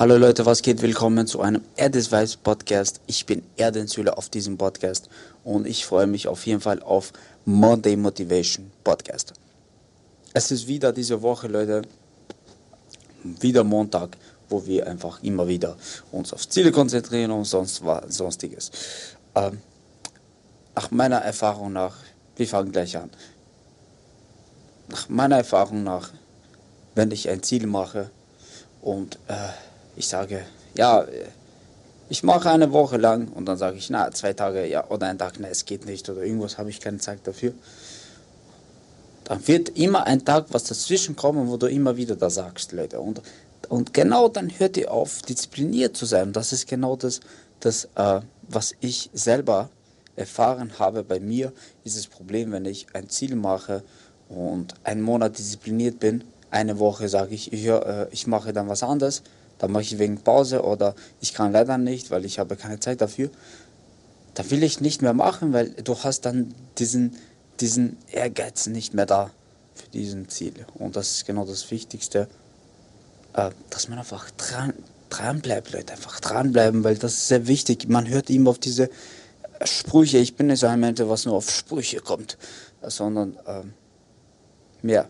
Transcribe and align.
Hallo 0.00 0.16
Leute, 0.16 0.46
was 0.46 0.62
geht? 0.62 0.80
Willkommen 0.80 1.26
zu 1.26 1.42
einem 1.42 1.60
Erdis 1.76 2.10
Vibes 2.10 2.34
Podcast. 2.34 3.02
Ich 3.06 3.26
bin 3.26 3.42
Erden 3.58 3.86
Süle 3.86 4.16
auf 4.16 4.30
diesem 4.30 4.56
Podcast 4.56 5.10
und 5.44 5.66
ich 5.66 5.84
freue 5.84 6.06
mich 6.06 6.26
auf 6.26 6.46
jeden 6.46 6.62
Fall 6.62 6.82
auf 6.82 7.12
Monday 7.44 7.96
Motivation 7.96 8.72
Podcast. 8.82 9.34
Es 10.32 10.50
ist 10.52 10.66
wieder 10.66 10.94
diese 10.94 11.20
Woche, 11.20 11.48
Leute, 11.48 11.82
wieder 13.24 13.62
Montag, 13.62 14.16
wo 14.48 14.64
wir 14.64 14.86
einfach 14.86 15.22
immer 15.22 15.46
wieder 15.46 15.76
uns 16.12 16.32
auf 16.32 16.48
Ziele 16.48 16.72
konzentrieren 16.72 17.30
und 17.32 17.44
sonst 17.44 17.84
was, 17.84 18.16
sonstiges. 18.16 18.70
Ähm, 19.34 19.60
nach 20.74 20.90
meiner 20.90 21.18
Erfahrung 21.18 21.74
nach, 21.74 21.98
wir 22.36 22.48
fangen 22.48 22.72
gleich 22.72 22.96
an. 22.96 23.10
Nach 24.88 25.10
meiner 25.10 25.36
Erfahrung 25.36 25.82
nach, 25.82 26.08
wenn 26.94 27.10
ich 27.10 27.28
ein 27.28 27.42
Ziel 27.42 27.66
mache 27.66 28.10
und 28.80 29.16
äh, 29.28 29.34
ich 30.00 30.08
sage, 30.08 30.44
ja, 30.76 31.06
ich 32.08 32.22
mache 32.24 32.50
eine 32.50 32.72
Woche 32.72 32.96
lang 32.96 33.28
und 33.28 33.46
dann 33.46 33.56
sage 33.56 33.76
ich, 33.76 33.88
na, 33.90 34.10
zwei 34.10 34.32
Tage, 34.32 34.66
ja, 34.66 34.88
oder 34.88 35.06
ein 35.06 35.18
Tag, 35.18 35.34
na, 35.38 35.48
es 35.48 35.64
geht 35.64 35.86
nicht 35.86 36.08
oder 36.08 36.22
irgendwas 36.22 36.58
habe 36.58 36.70
ich 36.70 36.80
keine 36.80 36.98
Zeit 36.98 37.20
dafür. 37.24 37.52
Dann 39.24 39.46
wird 39.46 39.78
immer 39.78 40.06
ein 40.06 40.24
Tag 40.24 40.46
was 40.50 40.64
dazwischen 40.64 41.14
kommen, 41.14 41.48
wo 41.48 41.56
du 41.56 41.66
immer 41.66 41.96
wieder 41.96 42.16
da 42.16 42.30
sagst, 42.30 42.72
Leute. 42.72 42.98
Und, 42.98 43.22
und 43.68 43.94
genau 43.94 44.28
dann 44.28 44.50
hört 44.58 44.76
ihr 44.76 44.90
auf, 44.90 45.22
diszipliniert 45.22 45.96
zu 45.96 46.04
sein. 46.06 46.32
Das 46.32 46.52
ist 46.52 46.66
genau 46.66 46.96
das, 46.96 47.20
das 47.60 47.88
äh, 47.94 48.20
was 48.48 48.74
ich 48.80 49.10
selber 49.12 49.68
erfahren 50.16 50.72
habe 50.78 51.04
bei 51.04 51.20
mir, 51.20 51.52
ist 51.84 51.96
das 51.96 52.06
Problem, 52.06 52.50
wenn 52.52 52.64
ich 52.64 52.86
ein 52.94 53.08
Ziel 53.08 53.36
mache 53.36 53.84
und 54.28 54.74
einen 54.82 55.02
Monat 55.02 55.38
diszipliniert 55.38 56.00
bin, 56.00 56.24
eine 56.50 56.80
Woche 56.80 57.08
sage 57.08 57.34
ich, 57.34 57.52
ich, 57.52 57.66
äh, 57.66 58.08
ich 58.10 58.26
mache 58.26 58.52
dann 58.52 58.68
was 58.68 58.82
anderes 58.82 59.22
dann 59.60 59.72
mache 59.72 59.82
ich 59.82 59.98
wegen 59.98 60.18
Pause 60.18 60.62
oder 60.62 60.94
ich 61.20 61.34
kann 61.34 61.52
leider 61.52 61.78
nicht, 61.78 62.10
weil 62.10 62.24
ich 62.24 62.38
habe 62.38 62.56
keine 62.56 62.80
Zeit 62.80 63.00
dafür, 63.00 63.30
dann 64.34 64.50
will 64.50 64.62
ich 64.62 64.80
nicht 64.80 65.02
mehr 65.02 65.12
machen, 65.12 65.52
weil 65.52 65.70
du 65.70 65.96
hast 66.02 66.22
dann 66.22 66.54
diesen, 66.78 67.16
diesen 67.60 67.98
Ehrgeiz 68.10 68.66
nicht 68.66 68.94
mehr 68.94 69.06
da 69.06 69.30
für 69.74 69.88
diesen 69.90 70.28
Ziel. 70.30 70.54
Und 70.74 70.96
das 70.96 71.12
ist 71.12 71.26
genau 71.26 71.44
das 71.44 71.70
Wichtigste, 71.70 72.28
äh, 73.34 73.50
dass 73.68 73.88
man 73.88 73.98
einfach 73.98 74.30
dran, 74.30 74.72
dran 75.10 75.40
bleibt, 75.40 75.72
Leute, 75.72 75.92
einfach 75.92 76.20
dranbleiben, 76.20 76.82
weil 76.82 76.96
das 76.96 77.12
ist 77.14 77.28
sehr 77.28 77.46
wichtig. 77.46 77.86
Man 77.86 78.08
hört 78.08 78.30
immer 78.30 78.50
auf 78.50 78.58
diese 78.58 78.88
Sprüche, 79.62 80.16
ich 80.18 80.36
bin 80.36 80.46
nicht 80.46 80.60
so 80.60 80.68
ein 80.68 80.80
Mensch, 80.80 81.00
was 81.00 81.26
nur 81.26 81.34
auf 81.34 81.50
Sprüche 81.50 82.00
kommt, 82.00 82.38
sondern 82.80 83.36
äh, 83.46 83.62
mehr 84.80 85.06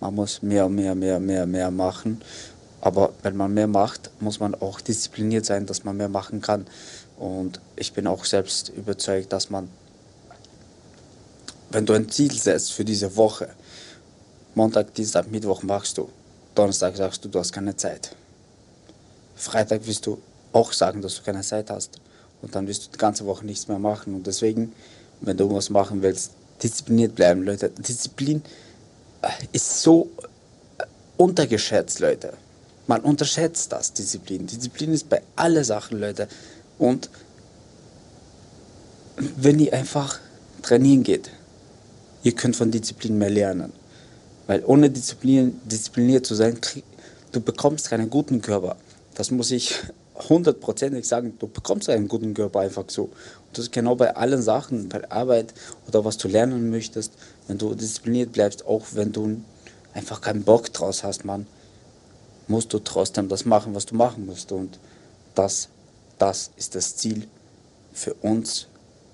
man 0.00 0.14
muss 0.14 0.42
mehr, 0.42 0.68
mehr, 0.68 0.94
mehr, 0.94 1.20
mehr, 1.20 1.46
mehr 1.46 1.70
machen. 1.70 2.20
Aber 2.80 3.12
wenn 3.22 3.36
man 3.36 3.52
mehr 3.52 3.66
macht, 3.66 4.10
muss 4.20 4.40
man 4.40 4.54
auch 4.54 4.80
diszipliniert 4.80 5.44
sein, 5.44 5.66
dass 5.66 5.84
man 5.84 5.96
mehr 5.96 6.08
machen 6.08 6.40
kann. 6.40 6.66
Und 7.18 7.60
ich 7.76 7.92
bin 7.92 8.06
auch 8.06 8.24
selbst 8.24 8.70
überzeugt, 8.70 9.32
dass 9.32 9.50
man, 9.50 9.68
wenn 11.70 11.84
du 11.84 11.92
ein 11.92 12.08
Ziel 12.08 12.32
setzt 12.32 12.72
für 12.72 12.84
diese 12.84 13.14
Woche, 13.16 13.50
Montag, 14.54 14.94
Dienstag, 14.94 15.30
Mittwoch 15.30 15.62
machst 15.62 15.98
du, 15.98 16.08
Donnerstag 16.54 16.96
sagst 16.96 17.24
du, 17.24 17.28
du 17.28 17.38
hast 17.38 17.52
keine 17.52 17.76
Zeit. 17.76 18.16
Freitag 19.36 19.86
wirst 19.86 20.06
du 20.06 20.18
auch 20.52 20.72
sagen, 20.72 21.02
dass 21.02 21.16
du 21.16 21.22
keine 21.22 21.42
Zeit 21.42 21.70
hast. 21.70 22.00
Und 22.42 22.54
dann 22.54 22.66
wirst 22.66 22.86
du 22.86 22.90
die 22.92 22.98
ganze 22.98 23.26
Woche 23.26 23.44
nichts 23.44 23.68
mehr 23.68 23.78
machen. 23.78 24.14
Und 24.14 24.26
deswegen, 24.26 24.72
wenn 25.20 25.36
du 25.36 25.54
was 25.54 25.70
machen 25.70 26.02
willst, 26.02 26.32
diszipliniert 26.62 27.14
bleiben, 27.14 27.42
Leute. 27.42 27.68
Disziplin 27.70 28.42
ist 29.52 29.82
so 29.82 30.10
untergeschätzt, 31.16 32.00
Leute. 32.00 32.32
Man 32.86 33.02
unterschätzt 33.02 33.72
das, 33.72 33.92
Disziplin. 33.92 34.46
Disziplin 34.46 34.92
ist 34.92 35.08
bei 35.08 35.22
allen 35.36 35.64
Sachen, 35.64 36.00
Leute. 36.00 36.28
Und 36.78 37.10
wenn 39.16 39.58
ihr 39.58 39.72
einfach 39.74 40.18
trainieren 40.62 41.02
geht, 41.02 41.30
ihr 42.22 42.32
könnt 42.32 42.56
von 42.56 42.70
Disziplin 42.70 43.18
mehr 43.18 43.30
lernen. 43.30 43.72
Weil 44.46 44.64
ohne 44.64 44.90
Disziplin, 44.90 45.60
diszipliniert 45.64 46.26
zu 46.26 46.34
sein, 46.34 46.58
du 47.32 47.40
bekommst 47.40 47.90
keinen 47.90 48.10
guten 48.10 48.40
Körper. 48.40 48.76
Das 49.14 49.30
muss 49.30 49.50
ich 49.50 49.76
hundertprozentig 50.28 51.06
sagen, 51.06 51.34
du 51.38 51.48
bekommst 51.48 51.88
einen 51.88 52.08
guten 52.08 52.34
Körper 52.34 52.60
einfach 52.60 52.84
so. 52.88 53.04
Und 53.04 53.12
das 53.52 53.66
ist 53.66 53.72
genau 53.72 53.94
bei 53.94 54.16
allen 54.16 54.42
Sachen, 54.42 54.88
bei 54.88 55.10
Arbeit 55.10 55.54
oder 55.88 56.04
was 56.04 56.16
du 56.18 56.28
lernen 56.28 56.70
möchtest, 56.70 57.12
wenn 57.48 57.58
du 57.58 57.74
diszipliniert 57.74 58.32
bleibst, 58.32 58.66
auch 58.66 58.84
wenn 58.92 59.12
du 59.12 59.40
einfach 59.94 60.20
keinen 60.20 60.42
Bock 60.42 60.72
draus 60.72 61.02
hast, 61.02 61.24
Mann, 61.24 61.46
musst 62.48 62.72
du 62.72 62.78
trotzdem 62.78 63.28
das 63.28 63.44
machen, 63.44 63.74
was 63.74 63.86
du 63.86 63.94
machen 63.94 64.26
musst. 64.26 64.52
Und 64.52 64.78
das, 65.34 65.68
das 66.18 66.50
ist 66.56 66.74
das 66.74 66.96
Ziel 66.96 67.26
für 67.92 68.14
uns, 68.14 68.66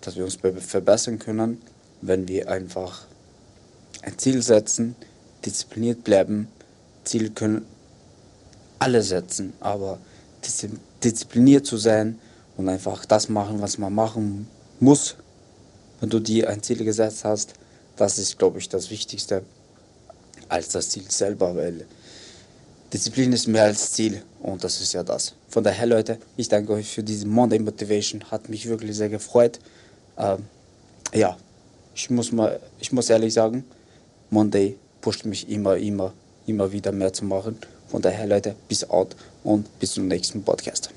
dass 0.00 0.16
wir 0.16 0.24
uns 0.24 0.38
verbessern 0.58 1.18
können, 1.18 1.60
wenn 2.00 2.28
wir 2.28 2.50
einfach 2.50 3.06
ein 4.02 4.18
Ziel 4.18 4.42
setzen, 4.42 4.96
diszipliniert 5.44 6.04
bleiben. 6.04 6.48
Ziel 7.04 7.30
können 7.30 7.66
alle 8.78 9.02
setzen, 9.02 9.54
aber 9.60 9.98
diszipliniert 11.02 11.66
zu 11.66 11.76
sein 11.76 12.18
und 12.56 12.68
einfach 12.68 13.04
das 13.04 13.28
machen, 13.28 13.60
was 13.60 13.78
man 13.78 13.94
machen 13.94 14.48
muss, 14.80 15.16
wenn 16.00 16.10
du 16.10 16.20
dir 16.20 16.48
ein 16.48 16.62
Ziel 16.62 16.84
gesetzt 16.84 17.24
hast. 17.24 17.54
Das 17.96 18.18
ist, 18.18 18.38
glaube 18.38 18.58
ich, 18.58 18.68
das 18.68 18.90
Wichtigste 18.90 19.42
als 20.48 20.68
das 20.68 20.90
Ziel 20.90 21.04
selber, 21.08 21.54
weil 21.56 21.86
Disziplin 22.92 23.32
ist 23.32 23.48
mehr 23.48 23.64
als 23.64 23.92
Ziel 23.92 24.22
und 24.40 24.62
das 24.62 24.80
ist 24.80 24.92
ja 24.92 25.02
das. 25.02 25.34
Von 25.48 25.64
daher, 25.64 25.86
Leute, 25.86 26.18
ich 26.36 26.48
danke 26.48 26.72
euch 26.72 26.88
für 26.88 27.02
diese 27.02 27.26
Monday 27.26 27.58
Motivation, 27.58 28.22
hat 28.30 28.48
mich 28.48 28.68
wirklich 28.68 28.96
sehr 28.96 29.08
gefreut. 29.08 29.58
Ähm, 30.16 30.44
ja, 31.12 31.36
ich 31.94 32.10
muss, 32.10 32.32
mal, 32.32 32.60
ich 32.78 32.92
muss 32.92 33.10
ehrlich 33.10 33.34
sagen, 33.34 33.64
Monday 34.30 34.76
pusht 35.00 35.24
mich 35.24 35.48
immer, 35.48 35.76
immer, 35.76 36.12
immer 36.46 36.70
wieder 36.70 36.92
mehr 36.92 37.12
zu 37.12 37.24
machen. 37.24 37.58
Von 37.88 38.02
daher, 38.02 38.26
Leute, 38.26 38.54
bis 38.68 38.88
out 38.88 39.14
und 39.42 39.78
bis 39.78 39.92
zum 39.92 40.08
nächsten 40.08 40.42
Podcast. 40.42 40.90